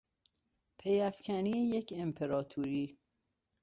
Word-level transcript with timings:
پیافکنی 0.79 1.57
یک 1.69 1.91
امپراطوری 1.97 2.97